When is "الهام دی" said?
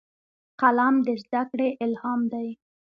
1.83-2.47